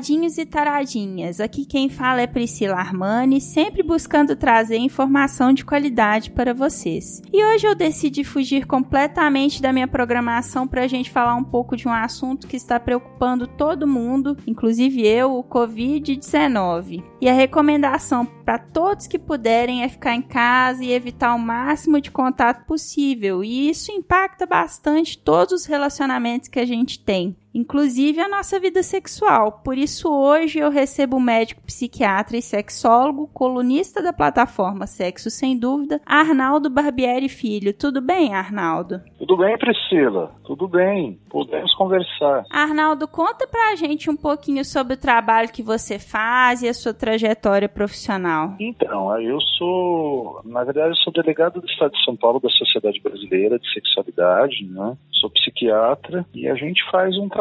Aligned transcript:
Taradinhos 0.00 0.38
e 0.38 0.46
taradinhas. 0.46 1.40
Aqui 1.40 1.66
quem 1.66 1.90
fala 1.90 2.22
é 2.22 2.26
Priscila 2.26 2.76
Armani, 2.76 3.38
sempre 3.38 3.82
buscando 3.82 4.34
trazer 4.34 4.78
informação 4.78 5.52
de 5.52 5.62
qualidade 5.62 6.30
para 6.30 6.54
vocês. 6.54 7.20
E 7.30 7.44
hoje 7.44 7.66
eu 7.66 7.74
decidi 7.74 8.24
fugir 8.24 8.66
completamente 8.66 9.60
da 9.60 9.74
minha 9.74 9.86
programação 9.86 10.66
para 10.66 10.84
a 10.84 10.86
gente 10.86 11.10
falar 11.10 11.34
um 11.34 11.44
pouco 11.44 11.76
de 11.76 11.86
um 11.86 11.92
assunto 11.92 12.46
que 12.46 12.56
está 12.56 12.80
preocupando 12.80 13.46
todo 13.46 13.86
mundo, 13.86 14.38
inclusive 14.46 15.06
eu, 15.06 15.36
o 15.36 15.44
Covid-19. 15.44 17.04
E 17.20 17.28
a 17.28 17.34
recomendação 17.34 18.24
para 18.24 18.58
todos 18.58 19.06
que 19.06 19.18
puderem 19.18 19.82
é 19.82 19.88
ficar 19.88 20.14
em 20.14 20.22
casa 20.22 20.82
e 20.82 20.92
evitar 20.92 21.34
o 21.34 21.38
máximo 21.38 22.00
de 22.00 22.10
contato 22.10 22.64
possível. 22.64 23.44
E 23.44 23.68
isso 23.68 23.92
impacta 23.92 24.46
bastante 24.46 25.18
todos 25.18 25.52
os 25.52 25.66
relacionamentos 25.66 26.48
que 26.48 26.58
a 26.58 26.64
gente 26.64 26.98
tem 26.98 27.36
inclusive 27.54 28.20
a 28.20 28.28
nossa 28.28 28.58
vida 28.58 28.82
sexual. 28.82 29.60
Por 29.64 29.76
isso, 29.76 30.08
hoje 30.10 30.58
eu 30.58 30.70
recebo 30.70 31.16
o 31.16 31.20
médico 31.20 31.62
psiquiatra 31.62 32.36
e 32.36 32.42
sexólogo, 32.42 33.28
colunista 33.32 34.02
da 34.02 34.12
plataforma 34.12 34.86
Sexo 34.86 35.30
Sem 35.30 35.58
Dúvida, 35.58 36.00
Arnaldo 36.06 36.70
Barbieri 36.70 37.28
Filho. 37.28 37.72
Tudo 37.72 38.00
bem, 38.00 38.34
Arnaldo? 38.34 39.00
Tudo 39.18 39.36
bem, 39.36 39.56
Priscila. 39.58 40.32
Tudo 40.44 40.66
bem. 40.66 41.18
Podemos 41.28 41.74
conversar. 41.74 42.44
Arnaldo, 42.50 43.06
conta 43.06 43.46
pra 43.46 43.74
gente 43.76 44.10
um 44.10 44.16
pouquinho 44.16 44.64
sobre 44.64 44.94
o 44.94 45.00
trabalho 45.00 45.52
que 45.52 45.62
você 45.62 45.98
faz 45.98 46.62
e 46.62 46.68
a 46.68 46.74
sua 46.74 46.94
trajetória 46.94 47.68
profissional. 47.68 48.54
Então, 48.58 49.20
eu 49.20 49.40
sou, 49.58 50.40
na 50.44 50.64
verdade, 50.64 50.90
eu 50.90 50.96
sou 50.96 51.12
delegado 51.12 51.60
do 51.60 51.66
Estado 51.66 51.92
de 51.92 52.04
São 52.04 52.16
Paulo 52.16 52.40
da 52.40 52.48
Sociedade 52.50 53.00
Brasileira 53.00 53.58
de 53.58 53.72
Sexualidade, 53.72 54.64
né? 54.64 54.96
Sou 55.12 55.30
psiquiatra 55.30 56.24
e 56.34 56.48
a 56.48 56.54
gente 56.54 56.82
faz 56.90 57.16
um 57.18 57.28
trabalho 57.28 57.39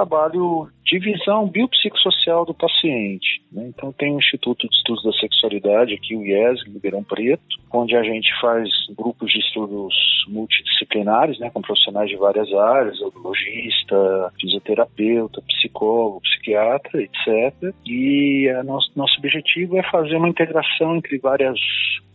de 0.86 1.00
visão 1.00 1.48
biopsicossocial 1.48 2.46
do 2.46 2.54
paciente. 2.54 3.42
Né? 3.52 3.68
Então 3.68 3.92
tem 3.92 4.16
o 4.16 4.20
Instituto 4.20 4.68
de 4.68 4.76
Estudos 4.76 5.04
da 5.04 5.14
Sexualidade 5.14 5.94
aqui, 5.94 6.16
o 6.16 6.24
IES, 6.24 6.66
em 6.68 6.74
Ribeirão 6.74 7.04
Preto, 7.04 7.44
onde 7.72 7.96
a 7.96 8.04
gente 8.04 8.30
faz 8.42 8.68
grupos 8.98 9.32
de 9.32 9.40
estudos 9.40 9.94
multidisciplinares, 10.28 11.40
né, 11.40 11.50
com 11.50 11.62
profissionais 11.62 12.10
de 12.10 12.16
várias 12.16 12.52
áreas, 12.54 13.02
audiologista, 13.02 14.32
fisioterapeuta, 14.40 15.42
psicólogo, 15.42 16.22
psiquiatra, 16.22 17.02
etc. 17.02 17.74
E 17.86 18.52
nosso, 18.66 18.92
nosso 18.96 19.18
objetivo 19.20 19.78
é 19.78 19.84
fazer 19.92 20.16
uma 20.16 20.30
integração 20.30 20.96
entre 20.96 21.18
várias, 21.20 21.60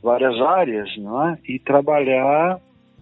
várias 0.02 0.40
áreas 0.40 0.96
não 0.96 1.28
é? 1.28 1.38
e 1.48 1.58
trabalhar 1.58 2.60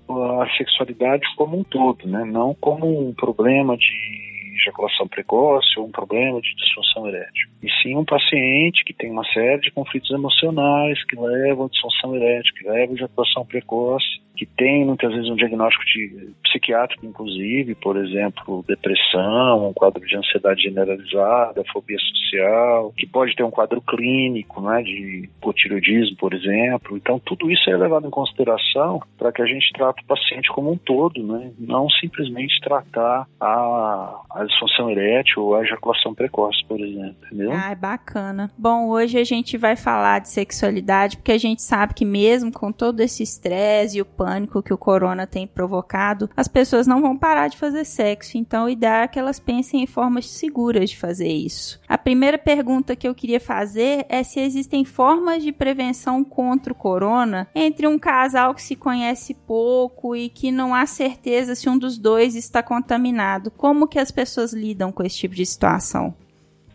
a 0.08 0.46
sexualidade 0.56 1.24
como 1.36 1.58
um 1.58 1.64
todo, 1.64 2.06
né? 2.06 2.24
não 2.24 2.54
como 2.54 3.08
um 3.08 3.14
problema 3.14 3.76
de 3.76 4.31
ejaculação 4.56 5.08
precoce 5.08 5.78
ou 5.78 5.86
um 5.86 5.90
problema 5.90 6.40
de 6.40 6.54
disfunção 6.54 7.08
erétil. 7.08 7.48
E 7.62 7.70
sim 7.82 7.96
um 7.96 8.04
paciente 8.04 8.84
que 8.84 8.92
tem 8.92 9.10
uma 9.10 9.24
série 9.32 9.60
de 9.60 9.70
conflitos 9.70 10.10
emocionais 10.10 11.02
que 11.04 11.16
levam 11.16 11.66
à 11.66 11.68
disfunção 11.68 12.16
erétil, 12.16 12.54
que 12.54 12.64
levam 12.64 12.94
à 12.94 12.96
ejaculação 12.96 13.44
precoce 13.44 14.22
que 14.36 14.46
tem 14.46 14.84
muitas 14.84 15.12
vezes 15.12 15.28
um 15.28 15.36
diagnóstico 15.36 15.84
de, 15.84 16.32
psiquiátrico, 16.44 17.06
inclusive, 17.06 17.74
por 17.74 17.96
exemplo, 17.96 18.64
depressão, 18.66 19.68
um 19.68 19.72
quadro 19.72 20.04
de 20.04 20.16
ansiedade 20.16 20.62
generalizada, 20.62 21.62
fobia 21.72 21.98
social, 21.98 22.92
que 22.96 23.06
pode 23.06 23.34
ter 23.36 23.44
um 23.44 23.50
quadro 23.50 23.80
clínico, 23.82 24.60
né, 24.60 24.82
de 24.82 25.24
hipotireoidismo, 25.24 26.16
por 26.16 26.34
exemplo. 26.34 26.96
Então, 26.96 27.18
tudo 27.18 27.50
isso 27.50 27.68
é 27.70 27.76
levado 27.76 28.06
em 28.06 28.10
consideração 28.10 29.00
para 29.18 29.32
que 29.32 29.42
a 29.42 29.46
gente 29.46 29.72
trate 29.72 30.02
o 30.02 30.06
paciente 30.06 30.50
como 30.50 30.72
um 30.72 30.76
todo, 30.76 31.22
né, 31.22 31.52
não 31.58 31.88
simplesmente 31.90 32.60
tratar 32.60 33.26
a, 33.40 34.22
a 34.34 34.41
disfunção 34.44 34.90
erétil 34.90 35.42
ou 35.42 35.54
a 35.54 35.62
ejaculação 35.62 36.14
precoce, 36.14 36.64
por 36.66 36.80
exemplo, 36.80 37.16
entendeu? 37.26 37.52
Ah, 37.52 37.74
bacana. 37.74 38.50
Bom, 38.56 38.88
hoje 38.88 39.18
a 39.18 39.24
gente 39.24 39.56
vai 39.56 39.76
falar 39.76 40.20
de 40.20 40.28
sexualidade 40.28 41.16
porque 41.16 41.32
a 41.32 41.38
gente 41.38 41.62
sabe 41.62 41.94
que 41.94 42.04
mesmo 42.04 42.52
com 42.52 42.72
todo 42.72 43.00
esse 43.00 43.22
estresse 43.22 43.98
e 43.98 44.00
o 44.00 44.04
pânico 44.04 44.62
que 44.62 44.72
o 44.72 44.78
corona 44.78 45.26
tem 45.26 45.46
provocado, 45.46 46.28
as 46.36 46.48
pessoas 46.48 46.86
não 46.86 47.00
vão 47.00 47.16
parar 47.16 47.48
de 47.48 47.56
fazer 47.56 47.84
sexo. 47.84 48.36
Então, 48.36 48.64
o 48.64 48.68
ideal 48.68 49.02
é 49.02 49.08
que 49.08 49.18
elas 49.18 49.38
pensem 49.38 49.82
em 49.82 49.86
formas 49.86 50.28
seguras 50.28 50.90
de 50.90 50.96
fazer 50.96 51.28
isso. 51.28 51.80
A 51.88 51.98
primeira 51.98 52.38
pergunta 52.38 52.96
que 52.96 53.06
eu 53.06 53.14
queria 53.14 53.40
fazer 53.40 54.06
é 54.08 54.22
se 54.22 54.40
existem 54.40 54.84
formas 54.84 55.42
de 55.42 55.52
prevenção 55.52 56.24
contra 56.24 56.72
o 56.72 56.76
corona 56.76 57.48
entre 57.54 57.86
um 57.86 57.98
casal 57.98 58.54
que 58.54 58.62
se 58.62 58.76
conhece 58.76 59.34
pouco 59.34 60.16
e 60.16 60.28
que 60.28 60.50
não 60.50 60.74
há 60.74 60.86
certeza 60.86 61.54
se 61.54 61.68
um 61.68 61.78
dos 61.78 61.98
dois 61.98 62.34
está 62.34 62.62
contaminado. 62.62 63.50
Como 63.50 63.86
que 63.86 63.98
as 63.98 64.10
pessoas 64.10 64.31
lidam 64.52 64.90
com 64.92 65.02
esse 65.02 65.18
tipo 65.18 65.34
de 65.34 65.44
situação? 65.44 66.14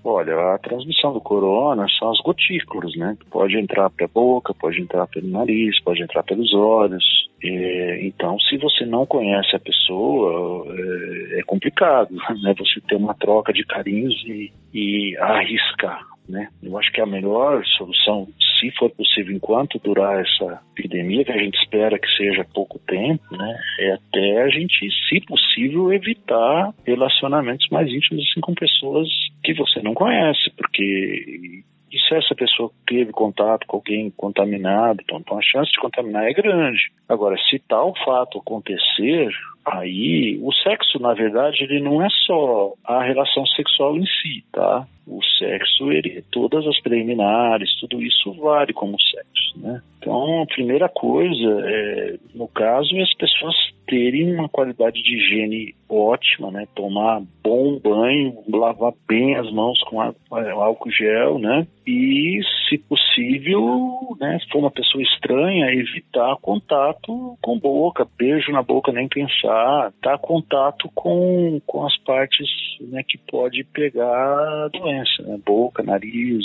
Olha, 0.04 0.54
a 0.54 0.58
transmissão 0.58 1.12
do 1.12 1.20
corona 1.20 1.86
são 2.00 2.10
as 2.10 2.20
gotículas, 2.22 2.96
né? 2.96 3.18
Pode 3.30 3.58
entrar 3.58 3.90
pela 3.90 4.10
boca, 4.14 4.54
pode 4.54 4.80
entrar 4.82 5.06
pelo 5.08 5.28
nariz, 5.28 5.82
pode 5.84 6.02
entrar 6.02 6.24
pelos 6.24 6.54
olhos. 6.54 7.04
É, 7.44 8.06
então, 8.06 8.40
se 8.40 8.58
você 8.58 8.86
não 8.86 9.06
conhece 9.06 9.54
a 9.54 9.60
pessoa, 9.60 10.66
é, 10.74 11.40
é, 11.40 11.44
complicado, 11.44 12.16
né? 12.42 12.56
Você 12.58 12.80
ter 12.88 12.96
uma 12.96 13.14
troca 13.16 13.52
de 13.52 13.66
carinhos 13.66 14.16
e, 14.26 14.54
e 14.74 15.18
arriscar, 15.18 16.02
né? 16.28 16.50
Eu 16.62 16.78
acho 16.78 16.92
que 16.92 17.02
a 17.02 17.06
melhor 17.06 17.64
solução 17.78 18.28
se 18.60 18.72
for 18.72 18.90
possível, 18.90 19.36
enquanto 19.36 19.80
durar 19.80 20.20
essa 20.20 20.62
epidemia, 20.78 21.24
que 21.24 21.32
a 21.32 21.38
gente 21.38 21.58
espera 21.60 22.00
que 22.00 22.08
seja 22.16 22.46
pouco 22.54 22.80
tempo, 22.80 23.24
né, 23.32 23.60
é 23.80 23.92
até 23.94 24.42
a 24.42 24.50
gente, 24.50 24.90
se 25.08 25.22
possível, 25.22 25.94
evitar 25.94 26.74
relacionamentos 26.86 27.68
mais 27.70 27.88
íntimos 27.88 28.26
assim 28.30 28.42
com 28.42 28.54
pessoas 28.54 29.08
que 29.44 29.54
você 29.54 29.82
não 29.82 29.94
conhece, 29.94 30.52
porque 30.56 31.64
e 31.90 31.98
se 32.00 32.16
essa 32.16 32.36
pessoa 32.36 32.70
teve 32.86 33.14
contato 33.14 33.66
com 33.66 33.78
alguém 33.78 34.12
contaminado, 34.12 35.00
então, 35.02 35.20
então 35.20 35.38
a 35.38 35.42
chance 35.42 35.72
de 35.72 35.80
contaminar 35.80 36.26
é 36.26 36.34
grande. 36.34 36.92
Agora, 37.08 37.38
se 37.50 37.60
tal 37.60 37.94
fato 38.04 38.40
acontecer, 38.40 39.30
aí 39.68 40.40
o 40.42 40.52
sexo, 40.54 41.00
na 41.00 41.14
verdade, 41.14 41.64
ele 41.64 41.80
não 41.80 42.04
é 42.04 42.08
só 42.26 42.74
a 42.86 43.04
relação 43.04 43.46
sexual 43.46 43.98
em 43.98 44.06
si, 44.06 44.44
tá? 44.52 44.88
O 45.06 45.22
sexo, 45.38 45.92
ele, 45.92 46.24
todas 46.32 46.66
as 46.68 46.80
preliminares, 46.82 47.70
tudo 47.80 48.02
isso 48.02 48.34
vale 48.34 48.74
como 48.74 49.00
sexo, 49.00 49.58
né? 49.58 49.82
Então, 50.00 50.44
a 50.44 50.46
primeira 50.46 50.88
coisa, 50.88 51.62
é, 51.66 52.18
no 52.34 52.48
caso, 52.48 52.96
é 52.96 53.02
as 53.02 53.14
pessoas 53.14 53.56
terem 53.88 54.34
uma 54.34 54.50
qualidade 54.50 55.02
de 55.02 55.16
higiene 55.16 55.76
ótima, 55.90 56.52
né? 56.52 56.68
Tomar 56.76 57.22
bom 57.44 57.80
banho, 57.80 58.44
lavar 58.50 58.94
bem 59.08 59.36
as 59.36 59.52
mãos 59.52 59.80
com 59.84 60.02
álcool 60.02 60.92
gel, 60.92 61.40
né? 61.40 61.66
E, 61.86 62.42
se 62.68 62.78
possível, 62.78 64.18
né, 64.20 64.38
se 64.42 64.50
for 64.50 64.60
uma 64.60 64.72
pessoa 64.72 65.02
estranha, 65.02 65.72
evitar 65.72 66.36
contato 66.42 67.38
com 67.42 67.58
boca, 67.58 68.06
beijo 68.18 68.52
na 68.52 68.62
boca, 68.62 68.92
nem 68.92 69.08
pensar, 69.08 69.94
tá 70.02 70.18
contato 70.18 70.90
com, 70.94 71.62
com 71.66 71.86
as 71.86 71.98
partes 72.00 72.48
né, 72.82 73.04
que 73.08 73.18
pode 73.18 73.64
pegar 73.64 74.68
doença, 74.74 75.24
né? 75.24 75.40
boca, 75.46 75.82
nariz, 75.82 76.44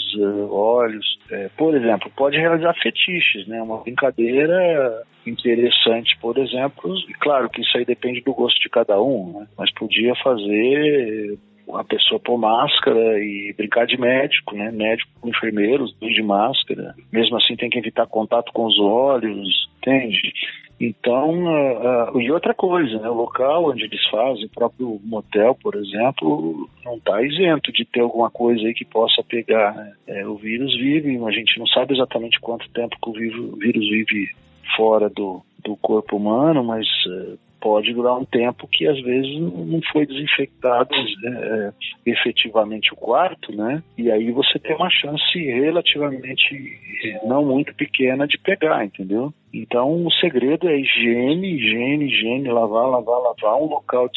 olhos. 0.49 1.19
É, 1.31 1.49
por 1.57 1.75
exemplo, 1.75 2.11
pode 2.17 2.37
realizar 2.39 2.75
fetiches, 2.75 3.47
né? 3.49 3.61
Uma 3.61 3.79
brincadeira 3.79 5.03
interessante, 5.27 6.17
por 6.21 6.39
exemplo, 6.39 6.95
e 7.09 7.15
claro 7.15 7.49
que 7.49 7.61
isso 7.61 7.77
aí 7.77 7.85
depende 7.85 8.21
do 8.21 8.35
gosto 8.35 8.59
de 8.61 8.69
cada 8.69 9.01
um, 9.01 9.32
né? 9.33 9.47
mas 9.57 9.73
podia 9.73 10.15
fazer 10.17 11.39
a 11.75 11.85
pessoa 11.85 12.21
pôr 12.21 12.37
máscara 12.37 13.19
e 13.19 13.55
brincar 13.57 13.87
de 13.87 13.99
médico, 13.99 14.55
né? 14.55 14.71
Médico 14.71 15.11
com 15.21 15.29
enfermeiros, 15.29 15.95
dois 16.01 16.15
de 16.15 16.23
máscara. 16.23 16.95
Mesmo 17.11 17.37
assim 17.37 17.57
tem 17.57 17.71
que 17.71 17.79
evitar 17.79 18.07
contato 18.07 18.53
com 18.53 18.67
os 18.67 18.79
olhos, 18.79 19.71
entende? 19.79 20.33
Então, 20.81 21.45
uh, 21.45 22.17
uh, 22.17 22.21
e 22.21 22.31
outra 22.33 22.53
coisa, 22.53 22.99
né, 22.99 23.09
o 23.09 23.15
local 23.15 23.71
onde 23.71 23.85
eles 23.85 24.05
fazem, 24.11 24.47
o 24.47 24.51
próprio 24.51 25.01
motel, 25.05 25.55
por 25.55 25.77
exemplo, 25.77 26.69
não 26.85 26.97
está 26.97 27.23
isento 27.23 27.71
de 27.71 27.85
ter 27.85 28.01
alguma 28.01 28.29
coisa 28.29 28.67
aí 28.67 28.75
que 28.75 28.85
possa 28.85 29.23
pegar. 29.23 29.75
Né? 29.75 29.93
É, 30.09 30.27
o 30.27 30.35
vírus 30.35 30.77
vive, 30.77 31.17
a 31.25 31.31
gente 31.31 31.57
não 31.59 31.69
sabe 31.69 31.95
exatamente 31.95 32.41
quanto 32.41 32.69
tempo 32.71 32.97
que 33.01 33.11
o 33.11 33.57
vírus 33.57 33.89
vive 33.89 34.31
fora 34.77 35.09
do, 35.09 35.41
do 35.65 35.77
corpo 35.77 36.17
humano, 36.17 36.65
mas 36.65 36.87
uh, 37.07 37.39
pode 37.63 37.95
durar 37.95 38.19
um 38.19 38.25
tempo 38.25 38.67
que 38.67 38.87
às 38.89 39.01
vezes 39.01 39.41
não 39.41 39.81
foi 39.93 40.05
desinfectado 40.05 40.91
é, 40.95 41.73
efetivamente 42.05 42.93
o 42.93 42.97
quarto, 42.97 43.55
né? 43.55 43.83
E 43.97 44.11
aí 44.11 44.33
você 44.33 44.59
tem 44.59 44.75
uma 44.75 44.91
chance 44.91 45.39
relativamente 45.39 46.81
não 47.25 47.45
muito 47.45 47.73
pequena 47.75 48.27
de 48.27 48.37
pegar, 48.37 48.85
entendeu? 48.85 49.33
Então 49.55 50.05
o 50.05 50.11
segredo 50.13 50.69
é 50.69 50.77
higiene, 50.77 51.55
higiene, 51.55 52.07
higiene, 52.07 52.49
lavar, 52.49 52.89
lavar, 52.89 53.21
lavar, 53.21 53.63
um 53.63 53.67
local 53.67 54.11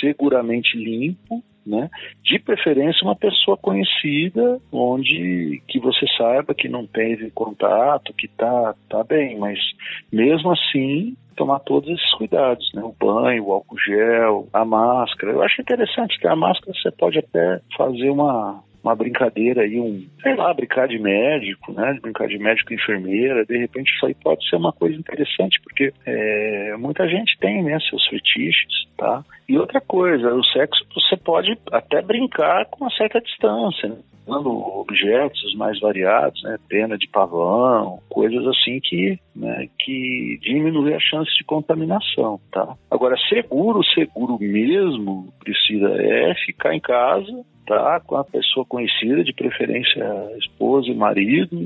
seguramente 0.00 0.76
limpo, 0.76 1.42
né? 1.68 1.90
De 2.22 2.38
preferência 2.38 3.04
uma 3.04 3.16
pessoa 3.16 3.56
conhecida, 3.56 4.60
onde 4.72 5.62
que 5.68 5.78
você 5.78 6.06
saiba 6.16 6.54
que 6.54 6.68
não 6.68 6.86
teve 6.86 7.30
contato, 7.30 8.12
que 8.14 8.28
tá 8.28 8.74
tá 8.88 9.04
bem, 9.04 9.38
mas 9.38 9.58
mesmo 10.12 10.52
assim 10.52 11.16
tomar 11.36 11.60
todos 11.60 11.88
esses 11.88 12.10
cuidados, 12.14 12.68
né? 12.74 12.82
O 12.82 12.94
banho, 12.98 13.44
o 13.46 13.52
álcool 13.52 13.78
gel, 13.78 14.48
a 14.52 14.64
máscara. 14.64 15.32
Eu 15.32 15.42
acho 15.42 15.60
interessante 15.60 16.18
que 16.18 16.26
a 16.26 16.34
máscara 16.34 16.76
você 16.76 16.90
pode 16.90 17.18
até 17.18 17.60
fazer 17.76 18.10
uma 18.10 18.60
uma 18.82 18.94
brincadeira 18.94 19.62
aí, 19.62 19.78
um, 19.80 20.06
sei 20.22 20.34
lá, 20.34 20.52
brincar 20.54 20.88
de 20.88 20.98
médico, 20.98 21.72
né? 21.72 21.98
Brincar 22.00 22.28
de 22.28 22.38
médico 22.38 22.72
e 22.72 22.76
enfermeira, 22.76 23.44
de 23.44 23.58
repente 23.58 23.92
isso 23.94 24.06
aí 24.06 24.14
pode 24.14 24.48
ser 24.48 24.56
uma 24.56 24.72
coisa 24.72 24.96
interessante, 24.96 25.60
porque 25.62 25.92
é, 26.06 26.76
muita 26.76 27.08
gente 27.08 27.36
tem, 27.38 27.62
né, 27.62 27.78
seus 27.88 28.06
fetiches, 28.06 28.86
tá? 28.96 29.24
E 29.48 29.58
outra 29.58 29.80
coisa, 29.80 30.34
o 30.34 30.44
sexo 30.44 30.84
você 30.94 31.16
pode 31.16 31.58
até 31.72 32.02
brincar 32.02 32.66
com 32.66 32.84
uma 32.84 32.90
certa 32.90 33.20
distância, 33.20 33.88
né? 33.88 33.96
usando 34.28 34.50
objetos 34.50 35.54
mais 35.54 35.80
variados, 35.80 36.42
né, 36.42 36.58
pena 36.68 36.98
de 36.98 37.08
pavão, 37.08 37.98
coisas 38.10 38.46
assim 38.46 38.78
que, 38.80 39.18
né, 39.34 39.68
que 39.78 40.38
diminuem 40.42 40.94
a 40.94 41.00
chance 41.00 41.30
de 41.36 41.44
contaminação, 41.44 42.38
tá? 42.52 42.76
Agora, 42.90 43.16
seguro, 43.28 43.82
seguro 43.94 44.38
mesmo, 44.38 45.32
precisa 45.40 45.88
é 45.98 46.34
ficar 46.44 46.74
em 46.74 46.80
casa, 46.80 47.44
tá, 47.68 48.00
com 48.00 48.16
a 48.16 48.24
pessoa 48.24 48.64
conhecida, 48.64 49.22
de 49.22 49.34
preferência 49.34 50.02
esposa 50.38 50.88
e 50.88 50.94
marido, 50.94 51.56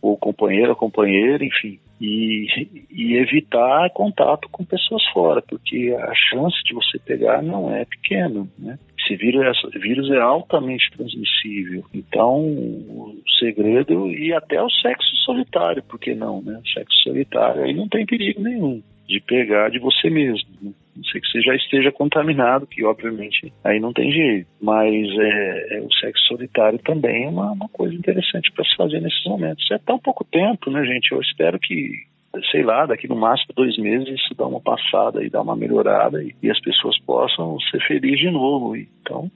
ou 0.00 0.16
companheira, 0.16 0.74
companheira, 0.74 1.44
enfim, 1.44 1.78
e, 2.00 2.46
e, 2.90 3.16
evitar 3.16 3.90
contato 3.90 4.48
com 4.50 4.64
pessoas 4.64 5.04
fora, 5.12 5.42
porque 5.42 5.94
a 5.98 6.14
chance 6.14 6.56
de 6.64 6.72
você 6.72 6.98
pegar 6.98 7.42
não 7.42 7.74
é 7.74 7.84
pequena, 7.84 8.46
né? 8.58 8.78
Esse 8.98 9.16
vírus 9.16 9.44
é, 9.44 9.78
vírus 9.78 10.10
é 10.10 10.20
altamente 10.20 10.90
transmissível. 10.96 11.84
Então, 11.92 12.38
o 12.40 13.20
segredo 13.38 14.08
e 14.08 14.32
até 14.32 14.62
o 14.62 14.70
sexo 14.70 15.14
solitário, 15.24 15.82
porque 15.82 16.14
não, 16.14 16.40
né? 16.40 16.58
O 16.64 16.68
sexo 16.68 16.96
solitário 17.02 17.64
aí 17.64 17.74
não 17.74 17.88
tem 17.88 18.06
perigo 18.06 18.40
nenhum 18.40 18.82
de 19.06 19.20
pegar 19.20 19.70
de 19.70 19.78
você 19.78 20.08
mesmo. 20.08 20.48
Né? 20.62 20.72
Não 20.96 21.04
sei 21.04 21.20
que 21.20 21.28
você 21.28 21.40
já 21.40 21.54
esteja 21.54 21.92
contaminado, 21.92 22.66
que 22.66 22.84
obviamente 22.84 23.52
aí 23.64 23.80
não 23.80 23.92
tem 23.92 24.10
jeito. 24.10 24.48
Mas 24.60 25.06
é, 25.18 25.76
é 25.76 25.80
o 25.80 25.92
sexo 25.94 26.24
solitário 26.26 26.78
também 26.80 27.24
é 27.24 27.28
uma, 27.28 27.52
uma 27.52 27.68
coisa 27.68 27.94
interessante 27.94 28.50
para 28.52 28.64
se 28.64 28.76
fazer 28.76 29.00
nesses 29.00 29.24
momentos. 29.24 29.70
É 29.70 29.78
tão 29.78 29.98
pouco 29.98 30.24
tempo, 30.24 30.70
né, 30.70 30.84
gente? 30.84 31.12
Eu 31.12 31.20
espero 31.20 31.58
que 31.58 32.09
sei 32.50 32.62
lá, 32.62 32.86
daqui 32.86 33.08
no 33.08 33.16
máximo 33.16 33.52
dois 33.54 33.76
meses 33.78 34.08
isso 34.08 34.34
dá 34.36 34.46
uma 34.46 34.60
passada 34.60 35.24
e 35.24 35.30
dá 35.30 35.42
uma 35.42 35.56
melhorada 35.56 36.22
e, 36.22 36.34
e 36.42 36.50
as 36.50 36.60
pessoas 36.60 36.98
possam 37.00 37.58
ser 37.70 37.80
felizes 37.86 38.20
de 38.20 38.30
novo. 38.30 38.76
Então, 38.76 39.30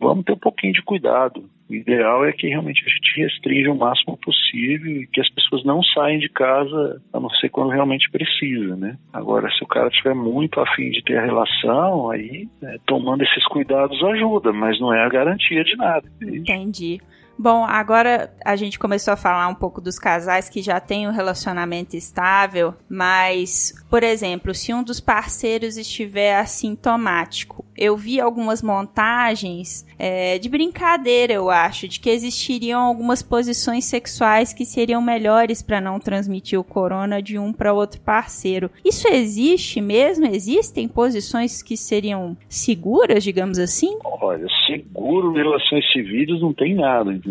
vamos 0.00 0.24
ter 0.24 0.32
um 0.32 0.38
pouquinho 0.38 0.72
de 0.72 0.82
cuidado. 0.82 1.48
O 1.68 1.74
ideal 1.74 2.24
é 2.24 2.32
que 2.32 2.48
realmente 2.48 2.82
a 2.84 2.88
gente 2.88 3.20
restrinja 3.22 3.70
o 3.70 3.78
máximo 3.78 4.16
possível 4.16 5.02
e 5.02 5.06
que 5.06 5.20
as 5.20 5.30
pessoas 5.30 5.64
não 5.64 5.80
saiam 5.84 6.18
de 6.18 6.28
casa 6.28 7.00
a 7.12 7.20
não 7.20 7.30
ser 7.30 7.48
quando 7.48 7.70
realmente 7.70 8.10
precisa, 8.10 8.74
né? 8.74 8.98
Agora, 9.12 9.48
se 9.52 9.62
o 9.62 9.68
cara 9.68 9.88
tiver 9.88 10.14
muito 10.14 10.58
afim 10.58 10.90
de 10.90 11.00
ter 11.04 11.18
a 11.18 11.24
relação, 11.24 12.10
aí 12.10 12.48
né, 12.60 12.76
tomando 12.86 13.22
esses 13.22 13.44
cuidados 13.46 14.02
ajuda, 14.02 14.52
mas 14.52 14.80
não 14.80 14.92
é 14.92 15.04
a 15.04 15.08
garantia 15.08 15.62
de 15.62 15.76
nada. 15.76 16.10
Entendi. 16.20 17.00
Bom, 17.42 17.64
agora 17.64 18.30
a 18.44 18.54
gente 18.54 18.78
começou 18.78 19.14
a 19.14 19.16
falar 19.16 19.48
um 19.48 19.54
pouco 19.54 19.80
dos 19.80 19.98
casais 19.98 20.50
que 20.50 20.60
já 20.60 20.78
têm 20.78 21.08
um 21.08 21.10
relacionamento 21.10 21.96
estável, 21.96 22.74
mas, 22.86 23.72
por 23.88 24.02
exemplo, 24.02 24.54
se 24.54 24.74
um 24.74 24.82
dos 24.82 25.00
parceiros 25.00 25.78
estiver 25.78 26.36
assintomático, 26.36 27.64
eu 27.74 27.96
vi 27.96 28.20
algumas 28.20 28.62
montagens 28.62 29.86
é, 29.98 30.38
de 30.38 30.50
brincadeira, 30.50 31.32
eu 31.32 31.48
acho, 31.48 31.88
de 31.88 31.98
que 31.98 32.10
existiriam 32.10 32.78
algumas 32.78 33.22
posições 33.22 33.86
sexuais 33.86 34.52
que 34.52 34.66
seriam 34.66 35.00
melhores 35.00 35.62
para 35.62 35.80
não 35.80 35.98
transmitir 35.98 36.60
o 36.60 36.64
corona 36.64 37.22
de 37.22 37.38
um 37.38 37.54
para 37.54 37.72
outro 37.72 38.02
parceiro. 38.02 38.70
Isso 38.84 39.08
existe 39.08 39.80
mesmo? 39.80 40.26
Existem 40.26 40.86
posições 40.86 41.62
que 41.62 41.74
seriam 41.74 42.36
seguras, 42.50 43.24
digamos 43.24 43.58
assim? 43.58 43.98
Olha, 44.04 44.46
seguro 44.66 45.32
em 45.32 45.42
relações 45.42 45.90
civis 45.90 46.38
não 46.38 46.52
tem 46.52 46.74
nada, 46.74 47.10
entendeu? 47.10 47.29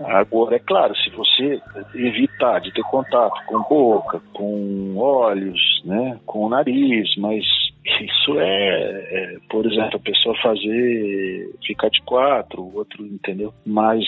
Agora, 0.00 0.56
é 0.56 0.58
claro, 0.58 0.94
se 0.96 1.10
você 1.10 1.60
evitar 1.94 2.60
de 2.60 2.72
ter 2.72 2.82
contato 2.82 3.44
com 3.46 3.62
boca, 3.62 4.20
com 4.32 4.96
olhos, 4.96 5.82
né, 5.84 6.18
com 6.26 6.46
o 6.46 6.48
nariz, 6.48 7.16
mas 7.16 7.44
isso 7.84 8.38
é, 8.38 8.44
é, 8.44 9.36
por 9.48 9.66
exemplo, 9.66 9.96
a 9.96 10.00
pessoa 10.00 10.34
fazer 10.42 11.54
ficar 11.66 11.88
de 11.88 12.00
quatro, 12.02 12.62
o 12.62 12.76
outro, 12.76 13.04
entendeu? 13.04 13.52
Mas 13.66 14.04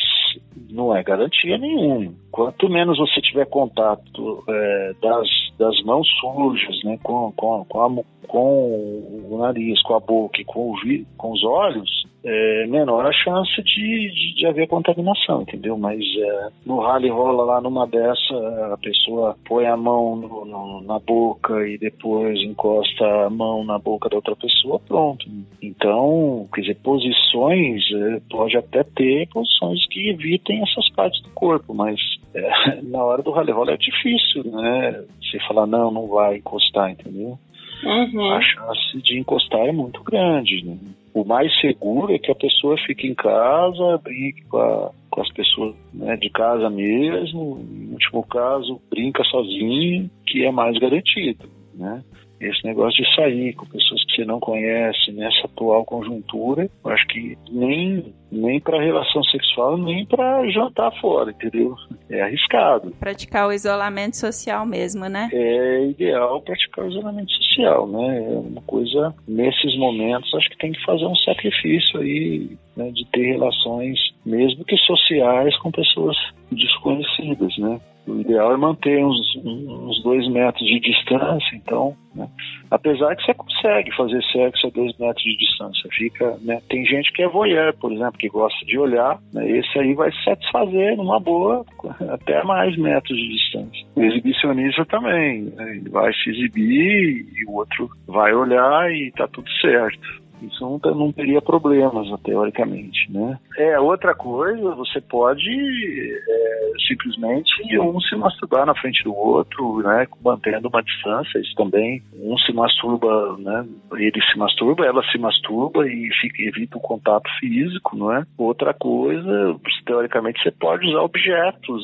não 0.70 0.94
é 0.94 1.02
garantia 1.02 1.56
nenhuma. 1.58 2.12
Quanto 2.30 2.68
menos 2.68 2.98
você 2.98 3.20
tiver 3.20 3.46
contato 3.46 4.44
é, 4.48 4.92
das, 5.00 5.28
das 5.58 5.82
mãos 5.84 6.06
sujas, 6.20 6.82
né, 6.84 6.98
com, 7.02 7.32
com, 7.32 7.64
com, 7.64 7.80
a, 7.80 8.04
com 8.28 9.28
o 9.30 9.38
nariz, 9.38 9.82
com 9.82 9.94
a 9.94 10.00
boca 10.00 10.40
e 10.40 10.44
com, 10.44 10.72
o, 10.72 10.76
com 11.16 11.32
os 11.32 11.42
olhos, 11.44 12.06
é 12.24 12.66
menor 12.66 13.04
a 13.06 13.12
chance 13.12 13.62
de, 13.62 14.10
de, 14.10 14.34
de 14.34 14.46
haver 14.46 14.68
contaminação, 14.68 15.42
entendeu? 15.42 15.76
Mas 15.76 16.00
é, 16.00 16.48
no 16.64 16.80
rally 16.80 17.08
rola 17.08 17.44
lá 17.44 17.60
numa 17.60 17.86
dessa, 17.86 18.72
a 18.72 18.78
pessoa 18.78 19.36
põe 19.46 19.66
a 19.66 19.76
mão 19.76 20.16
no, 20.16 20.44
no, 20.44 20.80
na 20.82 20.98
boca 20.98 21.66
e 21.66 21.76
depois 21.78 22.38
encosta 22.40 23.04
a 23.26 23.30
mão 23.30 23.64
na 23.64 23.78
boca 23.78 24.08
da 24.08 24.16
outra 24.16 24.36
pessoa, 24.36 24.80
pronto. 24.86 25.26
Então, 25.60 26.48
quer 26.54 26.60
dizer, 26.62 26.76
posições, 26.76 27.82
é, 27.92 28.20
pode 28.30 28.56
até 28.56 28.84
ter 28.84 29.28
posições 29.28 29.86
que 29.88 30.10
evitem 30.10 30.62
essas 30.62 30.88
partes 30.90 31.20
do 31.22 31.30
corpo, 31.30 31.74
mas 31.74 31.98
é, 32.34 32.80
na 32.82 33.02
hora 33.02 33.22
do 33.22 33.32
rally 33.32 33.52
rola 33.52 33.72
é 33.72 33.76
difícil, 33.76 34.44
né? 34.44 35.04
Você 35.20 35.38
falar, 35.46 35.66
não, 35.66 35.90
não 35.90 36.06
vai 36.06 36.36
encostar, 36.36 36.90
entendeu? 36.90 37.38
Uhum. 37.84 38.32
A 38.32 38.40
chance 38.40 39.02
de 39.02 39.18
encostar 39.18 39.60
é 39.60 39.72
muito 39.72 40.02
grande, 40.02 40.64
né? 40.64 40.76
o 41.14 41.24
mais 41.24 41.52
seguro 41.60 42.12
é 42.12 42.18
que 42.18 42.30
a 42.30 42.34
pessoa 42.34 42.76
fique 42.86 43.06
em 43.06 43.14
casa, 43.14 43.98
brinque 44.02 44.42
com, 44.44 44.58
a, 44.58 44.90
com 45.10 45.20
as 45.20 45.30
pessoas 45.32 45.74
né, 45.92 46.16
de 46.16 46.30
casa 46.30 46.70
mesmo, 46.70 47.58
no 47.58 47.92
último 47.92 48.22
caso, 48.24 48.80
brinca 48.90 49.22
sozinho, 49.24 50.10
que 50.26 50.44
é 50.44 50.50
mais 50.50 50.78
garantido, 50.78 51.48
né? 51.74 52.02
Esse 52.42 52.64
negócio 52.64 53.02
de 53.02 53.14
sair 53.14 53.54
com 53.54 53.66
pessoas 53.66 54.04
que 54.04 54.16
você 54.16 54.24
não 54.24 54.40
conhece 54.40 55.12
nessa 55.12 55.46
atual 55.46 55.84
conjuntura, 55.84 56.68
eu 56.84 56.90
acho 56.90 57.06
que 57.06 57.38
nem, 57.50 58.12
nem 58.30 58.60
para 58.60 58.82
relação 58.82 59.22
sexual, 59.24 59.78
nem 59.78 60.04
para 60.04 60.48
jantar 60.50 60.90
fora, 61.00 61.30
entendeu? 61.30 61.76
É 62.10 62.20
arriscado. 62.20 62.90
Praticar 62.98 63.46
o 63.46 63.52
isolamento 63.52 64.16
social 64.16 64.66
mesmo, 64.66 65.06
né? 65.08 65.30
É 65.32 65.86
ideal 65.86 66.40
praticar 66.42 66.84
o 66.84 66.88
isolamento 66.88 67.30
social, 67.30 67.86
né? 67.86 68.18
É 68.18 68.38
uma 68.38 68.62
coisa, 68.62 69.14
nesses 69.28 69.78
momentos, 69.78 70.34
acho 70.34 70.50
que 70.50 70.58
tem 70.58 70.72
que 70.72 70.84
fazer 70.84 71.06
um 71.06 71.16
sacrifício 71.16 72.00
aí, 72.00 72.56
né, 72.76 72.90
de 72.90 73.04
ter 73.06 73.32
relações, 73.32 73.98
mesmo 74.24 74.64
que 74.64 74.76
sociais, 74.78 75.56
com 75.58 75.70
pessoas 75.70 76.16
desconhecidas, 76.50 77.56
né? 77.58 77.80
O 78.06 78.20
ideal 78.20 78.52
é 78.52 78.56
manter 78.56 79.04
uns, 79.04 79.36
uns 79.44 80.02
dois 80.02 80.26
metros 80.28 80.66
de 80.66 80.80
distância, 80.80 81.54
então, 81.54 81.94
né? 82.14 82.28
apesar 82.68 83.14
que 83.14 83.22
você 83.22 83.32
consegue 83.32 83.94
fazer 83.94 84.20
sexo 84.24 84.66
a 84.66 84.70
dois 84.70 84.96
metros 84.98 85.22
de 85.22 85.36
distância, 85.36 85.88
fica, 85.92 86.36
né? 86.42 86.60
Tem 86.68 86.84
gente 86.84 87.12
que 87.12 87.22
é 87.22 87.28
voyeur, 87.28 87.72
por 87.78 87.92
exemplo, 87.92 88.18
que 88.18 88.28
gosta 88.28 88.66
de 88.66 88.76
olhar, 88.76 89.20
né? 89.32 89.48
esse 89.48 89.78
aí 89.78 89.94
vai 89.94 90.10
se 90.10 90.24
satisfazer 90.24 90.96
numa 90.96 91.20
boa, 91.20 91.64
até 92.10 92.42
mais 92.42 92.76
metros 92.76 93.16
de 93.16 93.28
distância. 93.28 93.86
O 93.94 94.02
exibicionista 94.02 94.84
também, 94.86 95.42
né? 95.42 95.76
ele 95.76 95.88
vai 95.88 96.12
se 96.12 96.30
exibir 96.30 97.24
e 97.36 97.44
o 97.46 97.52
outro 97.52 97.88
vai 98.08 98.34
olhar 98.34 98.90
e 98.90 99.12
tá 99.12 99.28
tudo 99.28 99.48
certo. 99.60 100.21
Isso 100.46 100.60
não, 100.60 100.94
não 100.94 101.12
teria 101.12 101.40
problemas, 101.40 102.08
teoricamente, 102.22 103.10
né? 103.10 103.38
É, 103.56 103.78
outra 103.78 104.14
coisa, 104.14 104.74
você 104.74 105.00
pode 105.00 105.50
é, 105.50 106.72
simplesmente 106.86 107.52
um 107.78 108.00
se 108.00 108.16
masturbar 108.16 108.66
na 108.66 108.74
frente 108.74 109.02
do 109.04 109.14
outro, 109.14 109.78
né? 109.78 110.06
Mantendo 110.24 110.68
uma 110.68 110.82
distância, 110.82 111.38
isso 111.38 111.54
também. 111.54 112.02
Um 112.14 112.36
se 112.38 112.52
masturba, 112.52 113.36
né? 113.38 113.66
Ele 113.94 114.20
se 114.30 114.38
masturba, 114.38 114.84
ela 114.84 115.02
se 115.10 115.18
masturba 115.18 115.86
e 115.86 116.08
fica, 116.20 116.42
evita 116.42 116.78
o 116.78 116.80
contato 116.80 117.28
físico, 117.38 117.96
não 117.96 118.12
é? 118.12 118.24
Outra 118.38 118.74
coisa, 118.74 119.56
teoricamente, 119.86 120.42
você 120.42 120.50
pode 120.50 120.86
usar 120.86 121.02
objetos 121.02 121.82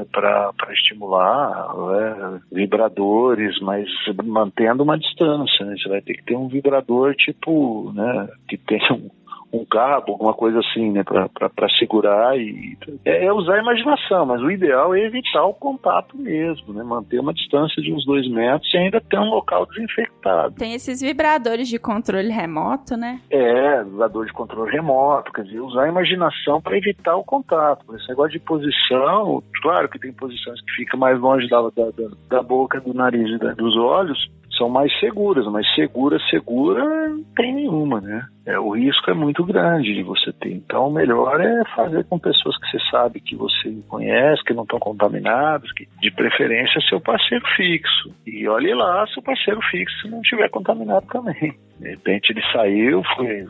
é, 0.00 0.04
para 0.10 0.72
estimular, 0.72 1.74
é, 1.94 2.54
vibradores, 2.54 3.58
mas 3.60 3.88
mantendo 4.24 4.82
uma 4.82 4.98
distância, 4.98 5.64
né? 5.66 5.76
Você 5.76 5.88
vai 5.88 6.00
ter 6.00 6.14
que 6.14 6.24
ter 6.24 6.36
um 6.36 6.48
vibrador 6.48 7.14
tipo, 7.14 7.92
né? 7.94 7.99
Que 8.48 8.56
tem 8.56 8.80
um 8.92 9.10
um 9.52 9.64
cabo, 9.64 10.12
alguma 10.12 10.32
coisa 10.32 10.60
assim, 10.60 10.92
né, 10.92 11.02
para 11.02 11.68
segurar 11.78 12.38
e 12.38 12.76
é, 13.04 13.26
é, 13.26 13.32
usar 13.32 13.56
a 13.56 13.62
imaginação, 13.62 14.24
mas 14.24 14.40
o 14.40 14.50
ideal 14.50 14.94
é 14.94 15.00
evitar 15.00 15.44
o 15.44 15.54
contato 15.54 16.16
mesmo, 16.16 16.72
né, 16.72 16.82
manter 16.82 17.18
uma 17.18 17.34
distância 17.34 17.82
de 17.82 17.92
uns 17.92 18.04
dois 18.04 18.28
metros 18.30 18.72
e 18.72 18.76
ainda 18.76 19.00
ter 19.00 19.18
um 19.18 19.28
local 19.28 19.66
desinfectado. 19.66 20.54
Tem 20.54 20.74
esses 20.74 21.00
vibradores 21.00 21.68
de 21.68 21.78
controle 21.78 22.30
remoto, 22.30 22.96
né? 22.96 23.20
É, 23.30 23.82
vibrador 23.82 24.26
de 24.26 24.32
controle 24.32 24.70
remoto, 24.70 25.32
quer 25.32 25.42
dizer, 25.42 25.60
usar 25.60 25.84
a 25.84 25.88
imaginação 25.88 26.60
para 26.60 26.78
evitar 26.78 27.16
o 27.16 27.24
contato. 27.24 27.84
Esse 27.96 28.08
negócio 28.08 28.32
de 28.32 28.40
posição, 28.40 29.42
claro 29.62 29.88
que 29.88 29.98
tem 29.98 30.12
posições 30.12 30.60
que 30.62 30.72
ficam 30.72 30.98
mais 30.98 31.18
longe 31.18 31.48
da, 31.48 31.60
da, 31.62 31.90
da 32.28 32.42
boca, 32.42 32.80
do 32.80 32.94
nariz 32.94 33.28
e 33.28 33.38
da, 33.38 33.52
dos 33.52 33.76
olhos, 33.76 34.30
são 34.60 34.68
mais 34.68 34.92
seguras, 35.00 35.46
mas 35.46 35.66
segura, 35.74 36.18
segura, 36.28 36.84
não 37.08 37.24
tem 37.34 37.54
nenhuma, 37.54 37.98
né? 37.98 38.26
É, 38.44 38.58
o 38.58 38.72
risco 38.72 39.10
é 39.10 39.14
muito 39.14 39.42
grande 39.42 39.94
de 39.94 40.02
você 40.02 40.30
ter. 40.34 40.52
Então, 40.52 40.88
o 40.88 40.92
melhor 40.92 41.40
é 41.40 41.64
fazer 41.74 42.04
com 42.04 42.18
pessoas 42.18 42.58
que 42.58 42.70
você 42.70 42.90
sabe 42.90 43.20
que 43.20 43.34
você 43.34 43.74
conhece, 43.88 44.44
que 44.44 44.52
não 44.52 44.64
estão 44.64 44.78
contaminados, 44.78 45.72
que 45.72 45.88
de 46.02 46.10
preferência 46.10 46.78
seu 46.90 47.00
parceiro 47.00 47.44
fixo. 47.56 48.14
E 48.26 48.46
olhe 48.46 48.74
lá 48.74 49.06
se 49.06 49.18
o 49.18 49.22
parceiro 49.22 49.60
fixo 49.70 50.10
não 50.10 50.20
estiver 50.20 50.50
contaminado 50.50 51.06
também. 51.06 51.54
De 51.78 51.88
repente 51.88 52.30
ele 52.30 52.42
saiu, 52.52 53.02
foi, 53.16 53.46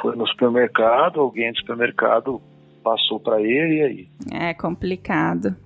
foi 0.00 0.14
no 0.14 0.28
supermercado, 0.28 1.20
alguém 1.20 1.50
do 1.50 1.58
supermercado 1.58 2.40
passou 2.82 3.20
para 3.20 3.40
ele 3.40 3.76
e 3.76 3.82
aí? 3.82 4.08
É 4.32 4.54
complicado. 4.54 5.56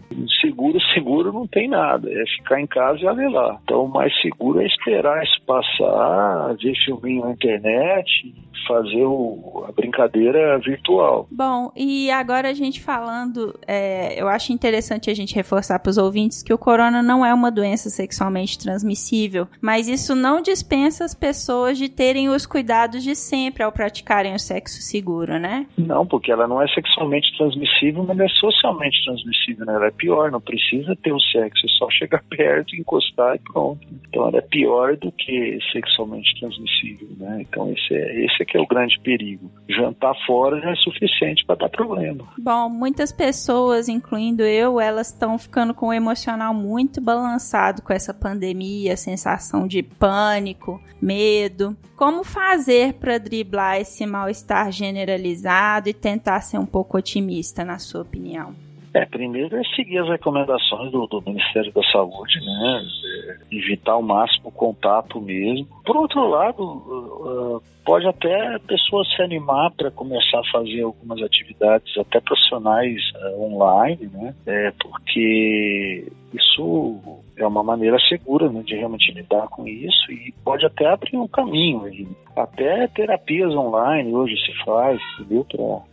Seguro, 0.41 0.79
seguro 0.95 1.33
não 1.33 1.47
tem 1.47 1.69
nada. 1.69 2.11
É 2.11 2.25
ficar 2.37 2.61
em 2.61 2.67
casa 2.67 3.01
e 3.01 3.07
lá. 3.29 3.59
Então, 3.65 3.85
o 3.85 3.89
mais 3.89 4.13
seguro 4.21 4.61
é 4.61 4.67
esperar 4.67 5.23
isso 5.23 5.41
passar, 5.47 6.55
ver 6.57 6.75
filminho 6.85 7.25
na 7.25 7.33
internet, 7.33 8.35
fazer 8.67 9.05
o, 9.05 9.65
a 9.69 9.73
brincadeira 9.73 10.59
virtual. 10.59 11.27
Bom, 11.31 11.73
e 11.77 12.11
agora 12.11 12.51
a 12.51 12.55
gente 12.55 12.81
falando, 12.81 13.59
é, 13.67 14.21
eu 14.21 14.29
acho 14.29 14.53
interessante 14.53 15.11
a 15.11 15.15
gente 15.15 15.35
reforçar 15.35 15.79
para 15.79 15.91
os 15.91 15.99
ouvintes 15.99 16.43
que 16.43 16.53
o 16.53 16.59
corona 16.59 17.03
não 17.03 17.25
é 17.25 17.33
uma 17.33 17.51
doença 17.51 17.91
sexualmente 17.91 18.59
transmissível, 18.59 19.47
mas 19.61 19.89
isso 19.89 20.15
não 20.15 20.41
dispensa 20.41 21.05
as 21.05 21.15
pessoas 21.15 21.79
de 21.79 21.89
terem 21.89 22.29
os 22.29 22.47
cuidados 22.47 23.03
de 23.03 23.15
sempre 23.15 23.63
ao 23.63 23.73
praticarem 23.73 24.35
o 24.35 24.39
sexo 24.39 24.81
seguro, 24.81 25.39
né? 25.39 25.67
Não, 25.77 26.07
porque 26.07 26.31
ela 26.31 26.47
não 26.47 26.61
é 26.61 26.69
sexualmente 26.69 27.37
transmissível, 27.37 28.05
mas 28.05 28.19
é 28.19 28.29
socialmente 28.29 29.05
transmissível, 29.05 29.67
né? 29.67 29.75
Ela 29.75 29.87
é 29.87 29.91
pior, 29.91 30.31
não 30.31 30.41
precisa 30.41 30.97
ter 30.97 31.13
o 31.13 31.21
sexo, 31.21 31.67
é 31.67 31.69
só 31.71 31.91
chegar 31.91 32.23
perto, 32.31 32.77
encostar 32.77 33.37
e 33.37 33.39
pronto. 33.39 33.87
Então 34.09 34.29
ela 34.29 34.39
é 34.39 34.43
pior 34.43 34.97
do 34.97 35.13
que 35.13 35.59
sexualmente 35.73 36.39
transmissível, 36.41 37.09
né? 37.19 37.39
Então 37.43 37.71
esse 37.73 37.95
é, 37.95 38.25
esse 38.25 38.43
é 38.43 38.46
que 38.47 38.57
é 38.57 38.61
o 38.61 38.67
grande 38.67 38.99
perigo. 39.01 39.51
Jantar 39.69 40.15
fora 40.27 40.61
já 40.61 40.71
é 40.71 40.77
suficiente 40.77 41.45
para 41.45 41.57
dar 41.57 41.69
problema. 41.69 42.25
Bom, 42.39 42.69
muitas 42.69 43.13
pessoas, 43.13 43.89
incluindo 43.89 44.43
eu, 44.43 44.81
elas 44.81 45.09
estão 45.09 45.39
ficando 45.39 45.75
com 45.75 45.89
o 45.89 45.93
emocional 45.93 46.55
muito 46.55 47.01
balançado 47.01 47.83
com 47.83 47.93
essa 47.93 48.15
pandemia, 48.15 48.97
sensação 48.97 49.67
de 49.67 49.83
pânico, 49.83 50.81
medo. 51.01 51.77
Como 51.97 52.25
fazer 52.25 52.95
para 52.95 53.19
driblar 53.19 53.81
esse 53.81 54.07
mal-estar 54.07 54.71
generalizado 54.71 55.89
e 55.89 55.95
tentar 55.95 56.41
ser 56.41 56.59
um 56.59 56.67
pouco 56.67 56.97
otimista, 56.97 57.65
na 57.65 57.79
sua 57.79 58.03
opinião? 58.03 58.66
É, 58.97 59.05
primeiro 59.05 59.55
é 59.55 59.63
seguir 59.77 59.99
as 59.99 60.09
recomendações 60.09 60.91
do, 60.91 61.07
do 61.07 61.21
Ministério 61.21 61.71
da 61.71 61.83
Saúde, 61.93 62.41
né? 62.41 62.83
É, 63.29 63.37
evitar 63.55 63.93
ao 63.93 64.01
máximo 64.01 64.49
o 64.49 64.53
contato 64.53 65.21
mesmo. 65.21 65.67
Por 65.85 65.99
outro 65.99 66.27
lado, 66.27 66.63
uh, 66.65 67.63
pode 67.85 68.07
até 68.07 68.55
a 68.55 68.59
pessoa 68.59 69.05
se 69.05 69.21
animar 69.21 69.71
para 69.73 69.91
começar 69.91 70.41
a 70.41 70.51
fazer 70.51 70.81
algumas 70.81 71.21
atividades 71.23 71.95
até 71.99 72.21
profissionais 72.21 72.99
uh, 73.17 73.43
online, 73.43 74.09
né? 74.15 74.35
É, 74.47 74.73
porque 74.81 76.11
isso 76.33 76.99
é 77.37 77.47
uma 77.47 77.63
maneira 77.63 77.99
segura 78.09 78.49
né, 78.49 78.63
de 78.65 78.77
realmente 78.77 79.13
lidar 79.13 79.47
com 79.49 79.69
isso 79.69 80.11
e 80.11 80.33
pode 80.43 80.65
até 80.65 80.87
abrir 80.87 81.19
um 81.19 81.29
caminho. 81.29 81.87
E 81.89 82.09
até 82.35 82.89
terapias 82.89 83.55
online 83.55 84.15
hoje 84.15 84.37
se 84.39 84.65
faz, 84.65 84.99
entendeu? 85.21 85.47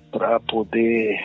Para 0.10 0.40
poder 0.40 1.20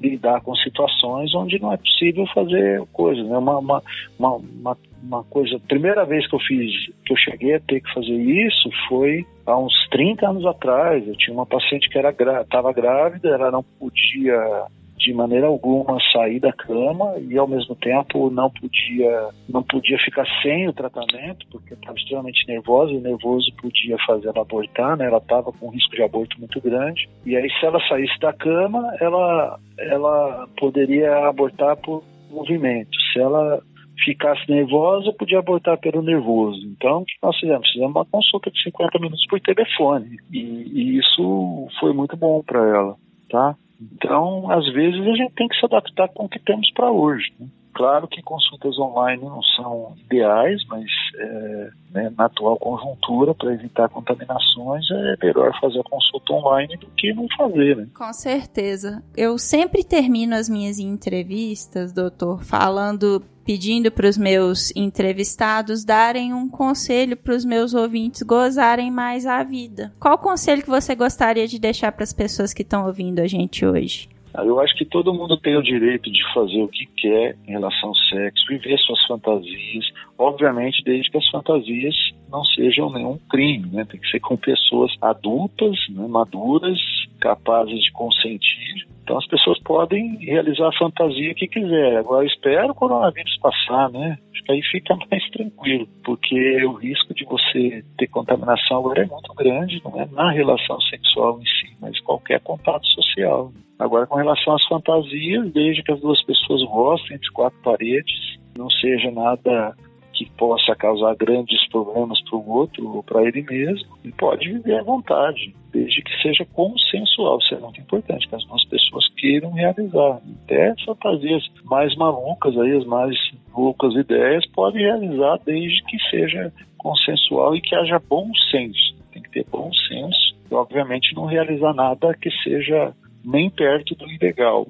lidar 0.00 0.40
com 0.42 0.54
situações 0.56 1.34
onde 1.34 1.60
não 1.60 1.72
é 1.72 1.76
possível 1.76 2.26
fazer 2.34 2.82
coisas, 2.92 3.26
né? 3.26 3.38
Uma, 3.38 3.58
uma, 3.58 3.82
uma, 4.18 4.76
uma, 5.02 5.24
coisa, 5.24 5.58
primeira 5.68 6.04
vez 6.04 6.26
que 6.28 6.34
eu 6.34 6.40
fiz, 6.40 6.70
que 7.04 7.12
eu 7.12 7.16
cheguei 7.16 7.54
a 7.54 7.60
ter 7.60 7.80
que 7.80 7.92
fazer 7.92 8.14
isso 8.14 8.68
foi 8.88 9.24
há 9.46 9.58
uns 9.58 9.74
30 9.90 10.28
anos 10.28 10.46
atrás. 10.46 11.06
Eu 11.06 11.16
tinha 11.16 11.34
uma 11.34 11.46
paciente 11.46 11.88
que 11.88 11.98
era 11.98 12.10
estava 12.10 12.72
grávida, 12.72 13.28
ela 13.28 13.50
não 13.50 13.62
podia 13.62 14.66
de 15.04 15.12
maneira 15.12 15.46
alguma 15.46 15.98
sair 16.12 16.40
da 16.40 16.52
cama 16.52 17.14
e 17.18 17.36
ao 17.36 17.46
mesmo 17.46 17.74
tempo 17.76 18.30
não 18.30 18.50
podia 18.50 19.28
não 19.48 19.62
podia 19.62 19.98
ficar 19.98 20.24
sem 20.42 20.66
o 20.66 20.72
tratamento 20.72 21.46
porque 21.50 21.74
estava 21.74 21.96
extremamente 21.96 22.46
nervosa 22.48 22.92
e 22.92 23.00
nervoso 23.00 23.52
podia 23.60 23.96
fazer 24.06 24.28
ela 24.28 24.40
abortar, 24.40 24.96
né? 24.96 25.06
Ela 25.06 25.18
estava 25.18 25.52
com 25.52 25.66
um 25.66 25.70
risco 25.70 25.94
de 25.94 26.02
aborto 26.02 26.38
muito 26.38 26.60
grande 26.60 27.08
e 27.26 27.36
aí 27.36 27.50
se 27.50 27.66
ela 27.66 27.78
saísse 27.86 28.18
da 28.18 28.32
cama 28.32 28.96
ela 29.00 29.58
ela 29.78 30.48
poderia 30.56 31.28
abortar 31.28 31.76
por 31.76 32.02
movimento. 32.30 32.90
Se 33.12 33.20
ela 33.20 33.60
ficasse 34.04 34.50
nervosa, 34.50 35.12
podia 35.12 35.38
abortar 35.38 35.78
pelo 35.78 36.02
nervoso. 36.02 36.60
Então, 36.66 37.02
o 37.02 37.04
que 37.04 37.14
nós 37.22 37.38
fizemos? 37.38 37.70
Fizemos 37.70 37.94
uma 37.94 38.04
consulta 38.04 38.50
de 38.50 38.62
50 38.62 38.98
minutos 38.98 39.26
por 39.28 39.40
telefone. 39.40 40.16
E, 40.32 40.38
e 40.38 40.98
isso 40.98 41.68
foi 41.78 41.92
muito 41.92 42.16
bom 42.16 42.42
para 42.42 42.66
ela, 42.66 42.96
tá? 43.30 43.56
Então, 43.80 44.50
às 44.50 44.66
vezes, 44.72 45.00
a 45.00 45.16
gente 45.16 45.34
tem 45.34 45.48
que 45.48 45.58
se 45.58 45.64
adaptar 45.64 46.08
com 46.08 46.24
o 46.24 46.28
que 46.28 46.38
temos 46.38 46.70
para 46.72 46.90
hoje. 46.90 47.32
Né? 47.38 47.46
Claro 47.74 48.06
que 48.06 48.22
consultas 48.22 48.78
online 48.78 49.22
não 49.22 49.42
são 49.42 49.94
ideais, 50.06 50.62
mas 50.68 50.84
é, 51.16 51.70
né, 51.90 52.12
na 52.16 52.26
atual 52.26 52.56
conjuntura, 52.56 53.34
para 53.34 53.52
evitar 53.52 53.88
contaminações, 53.88 54.88
é 54.90 55.26
melhor 55.26 55.52
fazer 55.60 55.80
a 55.80 55.84
consulta 55.84 56.32
online 56.32 56.76
do 56.76 56.86
que 56.96 57.12
não 57.12 57.26
fazer. 57.36 57.76
Né? 57.76 57.88
Com 57.94 58.12
certeza. 58.12 59.02
Eu 59.16 59.36
sempre 59.38 59.82
termino 59.82 60.34
as 60.34 60.48
minhas 60.48 60.78
entrevistas, 60.78 61.92
doutor, 61.92 62.44
falando 62.44 63.22
pedindo 63.44 63.92
para 63.92 64.08
os 64.08 64.16
meus 64.16 64.74
entrevistados 64.74 65.84
darem 65.84 66.32
um 66.32 66.48
conselho 66.48 67.16
para 67.16 67.34
os 67.34 67.44
meus 67.44 67.74
ouvintes 67.74 68.22
gozarem 68.22 68.90
mais 68.90 69.26
a 69.26 69.42
vida. 69.42 69.92
Qual 70.00 70.16
conselho 70.16 70.62
que 70.62 70.70
você 70.70 70.94
gostaria 70.94 71.46
de 71.46 71.58
deixar 71.58 71.92
para 71.92 72.04
as 72.04 72.12
pessoas 72.12 72.54
que 72.54 72.62
estão 72.62 72.86
ouvindo 72.86 73.20
a 73.20 73.26
gente 73.26 73.66
hoje? 73.66 74.08
Eu 74.42 74.58
acho 74.60 74.74
que 74.74 74.84
todo 74.84 75.14
mundo 75.14 75.36
tem 75.36 75.56
o 75.56 75.62
direito 75.62 76.10
de 76.10 76.20
fazer 76.32 76.62
o 76.62 76.68
que 76.68 76.86
quer 76.86 77.36
em 77.46 77.52
relação 77.52 77.90
ao 77.90 77.94
sexo, 77.94 78.46
viver 78.48 78.76
suas 78.78 79.04
fantasias, 79.06 79.84
obviamente 80.18 80.82
desde 80.82 81.10
que 81.10 81.18
as 81.18 81.28
fantasias 81.30 81.94
não 82.28 82.44
sejam 82.44 82.90
nenhum 82.90 83.16
crime, 83.30 83.68
né? 83.70 83.84
Tem 83.84 84.00
que 84.00 84.10
ser 84.10 84.18
com 84.18 84.36
pessoas 84.36 84.92
adultas, 85.00 85.76
né, 85.90 86.06
maduras, 86.08 86.78
capazes 87.20 87.80
de 87.80 87.92
consentir. 87.92 88.86
Então 89.04 89.18
as 89.18 89.26
pessoas 89.26 89.60
podem 89.62 90.16
realizar 90.16 90.68
a 90.68 90.78
fantasia 90.78 91.34
que 91.34 91.46
quiser. 91.46 91.98
Agora 91.98 92.26
espero 92.26 92.70
o 92.70 92.74
coronavírus 92.74 93.38
passar, 93.38 93.90
né? 93.90 94.18
Aí 94.48 94.62
fica 94.62 94.96
mais 95.10 95.30
tranquilo, 95.30 95.86
porque 96.04 96.64
o 96.64 96.72
risco 96.72 97.14
de 97.14 97.24
você 97.24 97.84
ter 97.96 98.08
contaminação 98.08 98.78
agora 98.78 99.02
é 99.02 99.06
muito 99.06 99.32
grande, 99.34 99.80
não 99.84 100.00
é 100.00 100.06
na 100.06 100.30
relação 100.32 100.80
sexual 100.82 101.40
em 101.40 101.44
si, 101.44 101.76
mas 101.80 101.98
qualquer 102.00 102.40
contato 102.40 102.86
social. 102.88 103.52
Agora, 103.78 104.06
com 104.06 104.16
relação 104.16 104.54
às 104.54 104.64
fantasias, 104.66 105.52
desde 105.52 105.82
que 105.82 105.92
as 105.92 106.00
duas 106.00 106.22
pessoas 106.24 106.62
gostem 106.64 107.18
de 107.18 107.30
quatro 107.32 107.58
paredes, 107.62 108.38
não 108.56 108.70
seja 108.70 109.10
nada 109.10 109.74
que 110.14 110.30
possa 110.38 110.74
causar 110.76 111.14
grandes 111.16 111.68
problemas 111.68 112.22
para 112.22 112.38
o 112.38 112.48
outro 112.48 112.88
ou 112.88 113.02
para 113.02 113.24
ele 113.24 113.42
mesmo, 113.42 113.98
ele 114.04 114.14
pode 114.16 114.48
viver 114.48 114.78
à 114.78 114.82
vontade, 114.82 115.54
desde 115.72 116.02
que 116.02 116.22
seja 116.22 116.46
consensual. 116.52 117.38
Isso 117.38 117.54
é 117.54 117.58
muito 117.58 117.80
importante, 117.80 118.28
que 118.28 118.34
as 118.34 118.44
duas 118.46 118.64
pessoas 118.66 119.08
queiram 119.16 119.52
realizar. 119.52 120.20
Até 120.44 120.74
fantasias 120.86 121.42
mais 121.64 121.96
malucas, 121.96 122.56
aí, 122.56 122.76
as 122.76 122.86
mais 122.86 123.16
loucas 123.52 123.94
ideias, 123.94 124.46
podem 124.52 124.82
realizar 124.82 125.38
desde 125.44 125.82
que 125.84 125.98
seja 126.10 126.52
consensual 126.78 127.56
e 127.56 127.60
que 127.60 127.74
haja 127.74 128.00
bom 128.08 128.30
senso. 128.50 128.94
Tem 129.12 129.22
que 129.22 129.30
ter 129.30 129.46
bom 129.50 129.72
senso 129.88 130.36
e 130.50 130.54
obviamente 130.54 131.14
não 131.14 131.24
realizar 131.24 131.74
nada 131.74 132.14
que 132.14 132.30
seja 132.42 132.94
nem 133.24 133.50
perto 133.50 133.94
do 133.94 134.10
ilegal. 134.10 134.66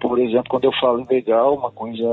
Por 0.00 0.18
exemplo, 0.18 0.48
quando 0.48 0.64
eu 0.64 0.72
falo 0.80 1.06
ilegal, 1.08 1.56
uma 1.56 1.70
coisa 1.70 2.06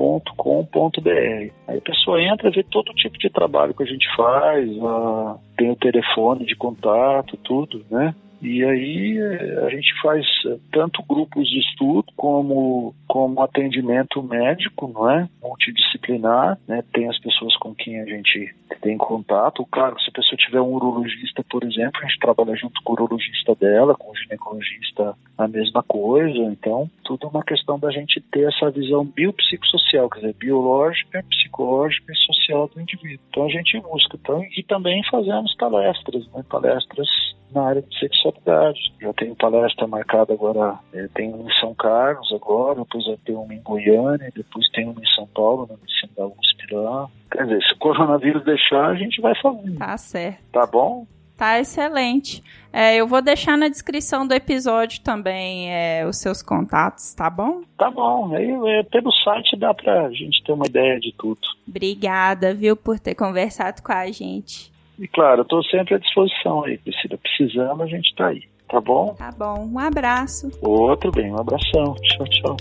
www.com.br. 0.00 1.52
Aí 1.68 1.78
a 1.78 1.82
pessoa 1.82 2.22
entra, 2.22 2.50
vê 2.50 2.62
todo 2.62 2.92
tipo 2.94 3.18
de 3.18 3.28
trabalho 3.28 3.74
que 3.74 3.82
a 3.82 3.86
gente 3.86 4.06
faz, 4.16 4.68
uh, 4.78 5.38
tem 5.56 5.70
o 5.70 5.76
telefone 5.76 6.46
de 6.46 6.56
contato, 6.56 7.36
tudo, 7.44 7.84
né? 7.90 8.14
E 8.42 8.64
aí 8.64 9.18
eh, 9.18 9.64
a 9.66 9.68
gente 9.68 9.92
faz 10.00 10.26
eh, 10.46 10.56
tanto 10.72 11.02
grupos 11.02 11.46
de 11.48 11.58
estudo 11.58 12.06
como, 12.16 12.94
como 13.06 13.42
atendimento 13.42 14.22
médico, 14.22 14.88
não 14.88 15.10
é? 15.10 15.28
Multidisciplinar, 15.42 16.58
né? 16.66 16.82
Tem 16.92 17.08
as 17.08 17.18
pessoas 17.18 17.54
com 17.56 17.74
quem 17.74 18.00
a 18.00 18.04
gente 18.06 18.54
tem 18.80 18.96
contato. 18.96 19.66
Claro, 19.70 20.00
se 20.00 20.08
a 20.08 20.12
pessoa 20.12 20.38
tiver 20.38 20.60
um 20.60 20.72
urologista, 20.72 21.44
por 21.50 21.64
exemplo, 21.64 22.00
a 22.00 22.06
gente 22.06 22.18
trabalha 22.18 22.56
junto 22.56 22.80
com 22.82 22.92
o 22.92 22.94
urologista 22.94 23.54
dela, 23.54 23.94
com 23.94 24.10
o 24.10 24.16
ginecologista 24.16 25.14
a 25.36 25.46
mesma 25.46 25.82
coisa. 25.82 26.38
Então, 26.38 26.90
tudo 27.04 27.26
é 27.26 27.30
uma 27.30 27.44
questão 27.44 27.78
da 27.78 27.90
gente 27.90 28.20
ter 28.32 28.48
essa 28.48 28.70
visão 28.70 29.04
biopsicossocial, 29.04 30.08
quer 30.08 30.20
dizer, 30.20 30.34
biológica, 30.34 31.22
psicológica 31.28 32.12
e 32.12 32.16
social 32.16 32.68
do 32.68 32.80
indivíduo. 32.80 33.24
Então 33.28 33.44
a 33.44 33.50
gente 33.50 33.78
busca. 33.80 34.16
Então, 34.20 34.42
e 34.56 34.62
também 34.62 35.02
fazemos 35.10 35.54
palestras, 35.56 36.26
né? 36.32 36.42
Palestras 36.48 37.08
na 37.52 37.68
área 37.68 37.82
de 37.82 37.98
sexualidade. 37.98 38.78
Já 39.00 39.12
tenho 39.12 39.34
palestra 39.36 39.86
marcada 39.86 40.32
agora, 40.32 40.78
é, 40.92 41.08
tem 41.14 41.32
uma 41.32 41.50
em 41.50 41.54
São 41.60 41.74
Carlos 41.74 42.32
agora, 42.32 42.80
depois 42.80 43.06
eu 43.06 43.18
tenho 43.24 43.40
uma 43.40 43.54
em 43.54 43.62
Goiânia, 43.62 44.32
depois 44.34 44.68
tem 44.70 44.88
uma 44.88 45.00
em 45.00 45.14
São 45.14 45.26
Paulo, 45.26 45.66
na 45.68 45.76
medicina 45.76 46.12
da 46.16 46.26
USP 46.26 46.74
lá. 46.74 47.08
Quer 47.30 47.44
dizer, 47.44 47.62
se 47.62 47.72
o 47.74 47.78
coronavírus 47.78 48.44
deixar, 48.44 48.86
a 48.86 48.94
gente 48.94 49.20
vai 49.20 49.34
fazer. 49.40 49.76
Tá 49.76 49.96
certo. 49.96 50.40
Tá 50.52 50.66
bom? 50.66 51.06
Tá 51.40 51.58
excelente. 51.58 52.44
É, 52.70 52.96
eu 52.96 53.06
vou 53.06 53.22
deixar 53.22 53.56
na 53.56 53.66
descrição 53.68 54.26
do 54.26 54.34
episódio 54.34 55.00
também 55.00 55.72
é, 55.72 56.06
os 56.06 56.18
seus 56.18 56.42
contatos, 56.42 57.14
tá 57.14 57.30
bom? 57.30 57.62
Tá 57.78 57.90
bom. 57.90 58.36
Aí 58.36 58.50
é, 58.50 58.82
pelo 58.82 59.10
site 59.10 59.56
dá 59.56 59.72
pra 59.72 60.10
gente 60.10 60.44
ter 60.44 60.52
uma 60.52 60.66
ideia 60.66 61.00
de 61.00 61.14
tudo. 61.16 61.40
Obrigada, 61.66 62.52
viu, 62.52 62.76
por 62.76 63.00
ter 63.00 63.14
conversado 63.14 63.82
com 63.82 63.90
a 63.90 64.10
gente. 64.10 64.70
E 65.00 65.08
claro, 65.08 65.40
eu 65.40 65.44
tô 65.46 65.62
sempre 65.62 65.94
à 65.94 65.98
disposição 65.98 66.62
aí, 66.64 66.76
Priscila. 66.76 67.16
Precisando, 67.16 67.82
a 67.82 67.86
gente 67.86 68.14
tá 68.14 68.28
aí. 68.28 68.42
Tá 68.68 68.80
bom? 68.80 69.14
Tá 69.14 69.32
bom. 69.32 69.66
Um 69.72 69.78
abraço. 69.78 70.50
Outro 70.60 71.10
bem, 71.10 71.32
um 71.32 71.40
abração. 71.40 71.94
Tchau, 71.94 72.26
tchau. 72.26 72.56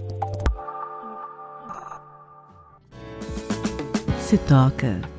Se 4.18 4.38
toca. 4.48 5.19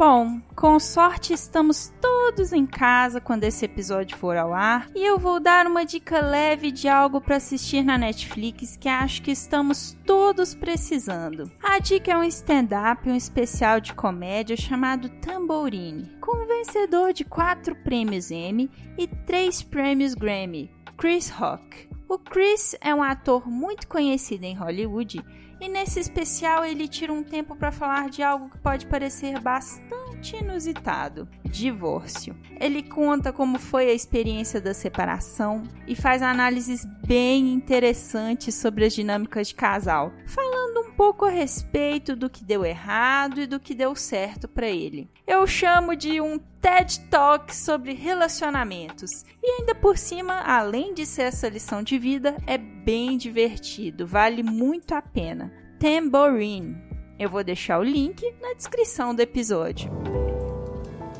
Bom, 0.00 0.40
com 0.56 0.80
sorte 0.80 1.34
estamos 1.34 1.92
todos 2.00 2.54
em 2.54 2.64
casa 2.64 3.20
quando 3.20 3.44
esse 3.44 3.66
episódio 3.66 4.16
for 4.16 4.34
ao 4.34 4.54
ar 4.54 4.88
e 4.94 5.04
eu 5.04 5.18
vou 5.18 5.38
dar 5.38 5.66
uma 5.66 5.84
dica 5.84 6.22
leve 6.22 6.70
de 6.70 6.88
algo 6.88 7.20
para 7.20 7.36
assistir 7.36 7.82
na 7.82 7.98
Netflix 7.98 8.78
que 8.78 8.88
acho 8.88 9.20
que 9.20 9.30
estamos 9.30 9.94
todos 10.06 10.54
precisando. 10.54 11.52
A 11.62 11.78
dica 11.78 12.12
é 12.12 12.16
um 12.16 12.24
stand-up, 12.24 13.06
um 13.10 13.14
especial 13.14 13.78
de 13.78 13.92
comédia 13.92 14.56
chamado 14.56 15.10
Tambourine, 15.20 16.10
com 16.18 16.44
um 16.44 16.46
vencedor 16.46 17.12
de 17.12 17.22
quatro 17.22 17.76
prêmios 17.76 18.30
Emmy 18.30 18.70
e 18.96 19.06
três 19.06 19.62
prêmios 19.62 20.14
Grammy, 20.14 20.70
Chris 20.96 21.28
Rock. 21.28 21.89
O 22.10 22.18
Chris 22.18 22.74
é 22.80 22.92
um 22.92 23.04
ator 23.04 23.48
muito 23.48 23.86
conhecido 23.86 24.42
em 24.42 24.56
Hollywood 24.56 25.24
e 25.60 25.68
nesse 25.68 26.00
especial 26.00 26.64
ele 26.64 26.88
tira 26.88 27.12
um 27.12 27.22
tempo 27.22 27.54
para 27.54 27.70
falar 27.70 28.10
de 28.10 28.20
algo 28.20 28.50
que 28.50 28.58
pode 28.58 28.84
parecer 28.86 29.38
bastante 29.38 30.09
inusitado: 30.36 31.28
divórcio. 31.44 32.36
Ele 32.58 32.82
conta 32.82 33.32
como 33.32 33.58
foi 33.58 33.90
a 33.90 33.94
experiência 33.94 34.60
da 34.60 34.74
separação 34.74 35.62
e 35.86 35.94
faz 35.94 36.22
análises 36.22 36.84
bem 37.06 37.52
interessantes 37.52 38.54
sobre 38.54 38.84
as 38.84 38.94
dinâmicas 38.94 39.48
de 39.48 39.54
casal, 39.54 40.12
falando 40.26 40.88
um 40.88 40.92
pouco 40.92 41.24
a 41.24 41.30
respeito 41.30 42.14
do 42.14 42.28
que 42.28 42.44
deu 42.44 42.64
errado 42.64 43.40
e 43.40 43.46
do 43.46 43.58
que 43.58 43.74
deu 43.74 43.94
certo 43.94 44.46
para 44.46 44.68
ele. 44.68 45.10
Eu 45.26 45.46
chamo 45.46 45.96
de 45.96 46.20
um 46.20 46.38
TED 46.60 47.00
Talk 47.08 47.54
sobre 47.54 47.94
relacionamentos. 47.94 49.24
E 49.42 49.60
ainda 49.60 49.74
por 49.74 49.96
cima, 49.96 50.40
além 50.40 50.92
de 50.92 51.06
ser 51.06 51.22
essa 51.22 51.48
lição 51.48 51.82
de 51.82 51.98
vida, 51.98 52.36
é 52.46 52.58
bem 52.58 53.16
divertido, 53.16 54.06
vale 54.06 54.42
muito 54.42 54.94
a 54.94 55.00
pena. 55.00 55.50
Tambourine. 55.78 56.89
Eu 57.20 57.28
vou 57.28 57.44
deixar 57.44 57.78
o 57.78 57.82
link 57.82 58.24
na 58.40 58.54
descrição 58.54 59.14
do 59.14 59.20
episódio. 59.20 59.92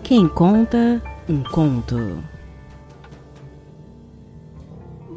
Quem 0.02 0.26
conta 0.26 1.02
um 1.28 1.42
conto. 1.42 2.24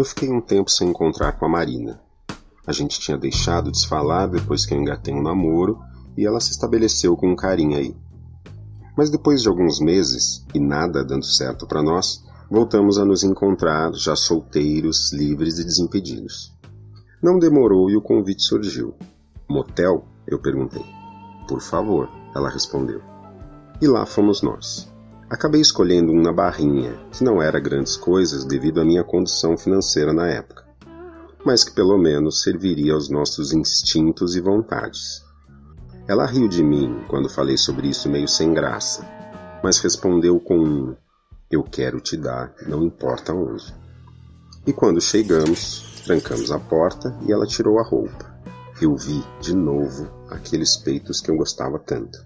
Eu 0.00 0.04
fiquei 0.06 0.30
um 0.30 0.40
tempo 0.40 0.70
sem 0.70 0.88
encontrar 0.88 1.32
com 1.32 1.44
a 1.44 1.48
Marina. 1.50 2.00
A 2.66 2.72
gente 2.72 2.98
tinha 2.98 3.18
deixado 3.18 3.70
de 3.70 3.78
se 3.78 3.86
falar 3.86 4.28
depois 4.28 4.64
que 4.64 4.72
eu 4.72 4.80
engatei 4.80 5.12
um 5.12 5.22
namoro 5.22 5.78
e 6.16 6.24
ela 6.24 6.40
se 6.40 6.52
estabeleceu 6.52 7.14
com 7.18 7.30
um 7.30 7.36
carinho 7.36 7.76
aí. 7.76 7.94
Mas 8.96 9.10
depois 9.10 9.42
de 9.42 9.48
alguns 9.50 9.78
meses 9.78 10.42
e 10.54 10.58
nada 10.58 11.04
dando 11.04 11.26
certo 11.26 11.66
para 11.66 11.82
nós, 11.82 12.24
voltamos 12.50 12.96
a 12.96 13.04
nos 13.04 13.22
encontrar 13.22 13.92
já 13.92 14.16
solteiros, 14.16 15.12
livres 15.12 15.58
e 15.58 15.64
desimpedidos. 15.64 16.50
Não 17.22 17.38
demorou 17.38 17.90
e 17.90 17.94
o 17.94 18.00
convite 18.00 18.42
surgiu. 18.42 18.94
Motel? 19.46 20.06
Eu 20.26 20.38
perguntei. 20.38 20.82
Por 21.46 21.60
favor, 21.60 22.08
ela 22.34 22.48
respondeu. 22.48 23.02
E 23.82 23.86
lá 23.86 24.06
fomos 24.06 24.40
nós. 24.40 24.89
Acabei 25.30 25.60
escolhendo 25.60 26.10
um 26.10 26.20
na 26.20 26.32
Barrinha, 26.32 26.98
que 27.12 27.22
não 27.22 27.40
era 27.40 27.60
grandes 27.60 27.96
coisas 27.96 28.44
devido 28.44 28.80
à 28.80 28.84
minha 28.84 29.04
condição 29.04 29.56
financeira 29.56 30.12
na 30.12 30.26
época, 30.26 30.66
mas 31.46 31.62
que 31.62 31.72
pelo 31.72 31.96
menos 31.96 32.42
serviria 32.42 32.94
aos 32.94 33.08
nossos 33.08 33.52
instintos 33.52 34.34
e 34.34 34.40
vontades. 34.40 35.24
Ela 36.08 36.26
riu 36.26 36.48
de 36.48 36.64
mim 36.64 37.04
quando 37.06 37.30
falei 37.30 37.56
sobre 37.56 37.88
isso 37.88 38.10
meio 38.10 38.26
sem 38.26 38.52
graça, 38.52 39.08
mas 39.62 39.78
respondeu 39.78 40.40
com 40.40 40.58
um 40.58 40.96
eu 41.48 41.62
quero 41.62 42.00
te 42.00 42.16
dar, 42.16 42.52
não 42.66 42.82
importa 42.82 43.32
onde. 43.32 43.72
E 44.66 44.72
quando 44.72 45.00
chegamos, 45.00 46.02
trancamos 46.04 46.50
a 46.50 46.58
porta 46.58 47.16
e 47.26 47.32
ela 47.32 47.46
tirou 47.46 47.78
a 47.78 47.84
roupa. 47.84 48.34
Eu 48.82 48.96
vi, 48.96 49.22
de 49.40 49.54
novo, 49.54 50.08
aqueles 50.28 50.76
peitos 50.76 51.20
que 51.20 51.30
eu 51.30 51.36
gostava 51.36 51.78
tanto. 51.78 52.18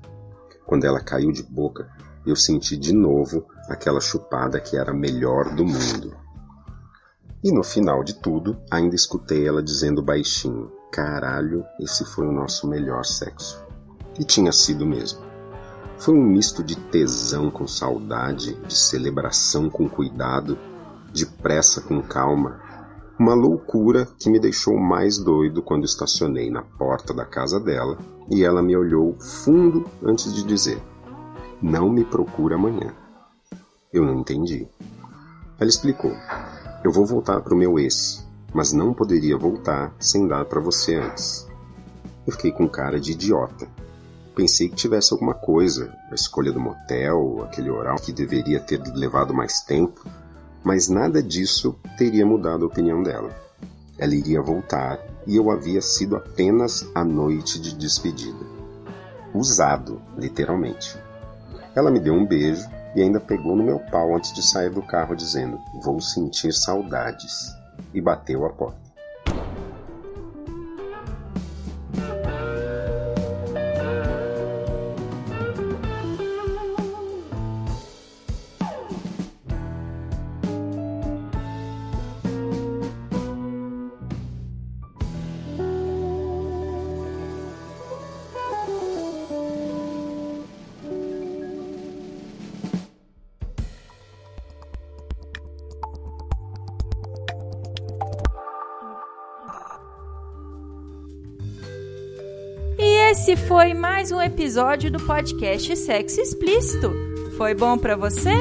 Quando 0.65 0.85
ela 0.85 1.01
caiu 1.01 1.33
de 1.33 1.43
boca, 1.43 1.87
eu 2.27 2.37
senti 2.37 2.77
de 2.77 2.93
novo 2.93 3.47
aquela 3.69 4.01
chupada 4.01 4.61
que 4.61 4.77
era 4.77 4.93
a 4.93 4.95
melhor 4.95 5.55
do 5.55 5.65
mundo. 5.65 6.17
E 7.43 7.53
no 7.53 7.63
final 7.63 8.03
de 8.03 8.15
tudo, 8.15 8.57
ainda 8.71 8.95
escutei 8.95 9.47
ela 9.47 9.63
dizendo 9.63 10.03
baixinho: 10.03 10.73
Caralho, 10.91 11.65
esse 11.79 12.05
foi 12.05 12.27
o 12.27 12.33
nosso 12.33 12.67
melhor 12.67 13.05
sexo. 13.05 13.63
E 14.19 14.25
tinha 14.25 14.53
sido 14.53 14.87
mesmo. 14.87 15.21
Foi 15.99 16.15
um 16.15 16.25
misto 16.25 16.63
de 16.63 16.77
tesão 16.77 17.51
com 17.51 17.67
saudade, 17.67 18.55
de 18.67 18.75
celebração 18.75 19.69
com 19.69 19.89
cuidado, 19.89 20.59
de 21.13 21.27
pressa 21.27 21.81
com 21.81 22.03
calma. 22.03 22.61
Uma 23.19 23.35
loucura 23.35 24.09
que 24.19 24.29
me 24.29 24.41
deixou 24.41 24.77
mais 24.77 25.19
doido 25.19 25.63
quando 25.63 25.85
estacionei 25.85 26.51
na 26.51 26.63
porta 26.63 27.13
da 27.15 27.25
casa 27.25 27.61
dela 27.61 27.99
e 28.31 28.43
ela 28.43 28.63
me 28.63 28.77
olhou 28.77 29.17
fundo 29.21 29.89
antes 30.03 30.35
de 30.35 30.43
dizer: 30.43 30.83
não 31.65 31.89
me 31.89 32.05
procura 32.05 32.57
amanhã. 32.57 32.93
Eu 33.91 34.05
não 34.05 34.21
entendi. 34.21 34.69
Ela 35.59 35.71
explicou: 35.71 36.13
Eu 36.85 36.93
vou 36.93 37.07
voltar 37.07 37.41
para 37.41 37.55
o 37.55 37.57
meu 37.57 37.79
ex, 37.79 38.23
mas 38.53 38.75
não 38.75 38.93
poderia 38.93 39.39
voltar 39.39 39.95
sem 39.99 40.29
dar 40.29 40.45
para 40.45 40.61
você 40.61 40.97
antes. 40.97 41.49
Eu 42.27 42.35
fiquei 42.35 42.53
com 42.53 42.69
cara 42.69 43.01
de 43.01 43.13
idiota. 43.13 43.67
Pensei 44.37 44.69
que 44.69 44.77
tivesse 44.77 45.15
alguma 45.15 45.33
coisa, 45.33 45.91
a 46.11 46.15
escolha 46.15 46.53
do 46.53 46.61
motel, 46.61 47.43
aquele 47.45 47.71
oral 47.71 47.97
que 47.97 48.13
deveria 48.13 48.61
ter 48.61 48.83
levado 48.95 49.33
mais 49.33 49.63
tempo, 49.63 50.05
mas 50.63 50.91
nada 50.91 51.23
disso 51.23 51.77
teria 51.97 52.27
mudado 52.27 52.67
a 52.67 52.69
opinião 52.69 53.03
dela. 53.03 53.31
Ela 53.97 54.15
iria 54.15 54.43
voltar 54.43 54.99
e 55.27 55.35
eu 55.37 55.51
havia 55.51 55.81
sido 55.81 56.15
apenas 56.15 56.87
a 56.95 57.03
noite 57.03 57.59
de 57.59 57.75
despedida. 57.75 58.45
Usado, 59.33 60.03
literalmente. 60.19 60.99
Ela 61.75 61.91
me 61.91 61.99
deu 61.99 62.15
um 62.15 62.25
beijo 62.25 62.69
e 62.95 63.03
ainda 63.03 63.19
pegou 63.19 63.57
no 63.57 63.65
meu 63.65 63.81
pau 63.81 64.15
antes 64.15 64.33
de 64.33 64.43
sair 64.43 64.71
do 64.71 64.83
carro, 64.83 65.17
dizendo: 65.17 65.61
Vou 65.83 66.01
sentir 66.01 66.53
saudades. 66.53 67.57
E 67.93 68.01
bateu 68.01 68.45
a 68.47 68.51
porta. 68.51 68.84
Esse 103.25 103.37
foi 103.37 103.73
mais 103.73 104.13
um 104.13 104.21
episódio 104.21 104.91
do 104.91 105.03
podcast 105.03 105.75
Sexo 105.79 106.21
Explícito. 106.21 106.93
Foi 107.39 107.55
bom 107.55 107.79
para 107.79 107.97
você? 107.97 108.35